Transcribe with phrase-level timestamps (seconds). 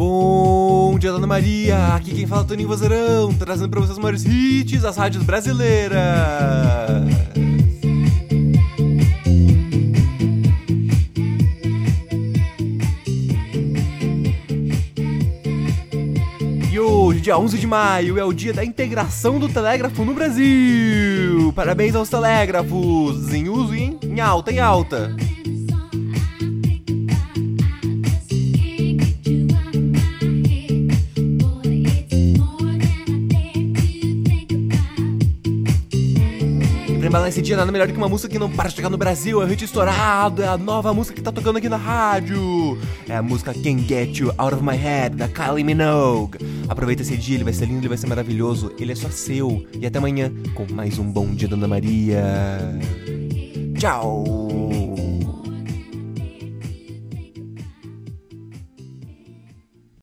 [0.00, 1.88] Bom dia, Dona Maria!
[1.88, 6.00] Aqui quem fala é Toninho Vozeirão, trazendo pra vocês os maiores hits das rádios brasileiras.
[16.72, 21.52] E hoje, dia 11 de maio, é o dia da integração do telégrafo no Brasil.
[21.54, 25.14] Parabéns aos telégrafos, em uso e em alta, em alta.
[37.42, 39.44] Dia, nada melhor do que uma música que não para de chegar no Brasil, é
[39.44, 42.78] o hit estourado, é a nova música que tá tocando aqui na rádio.
[43.08, 46.38] É a música Can't Get You Out of My Head, da Kylie Minogue.
[46.68, 49.66] Aproveita esse dia, ele vai ser lindo, ele vai ser maravilhoso, ele é só seu.
[49.74, 52.22] E até amanhã com mais um Bom Dia, Dona Maria.
[53.76, 54.49] Tchau!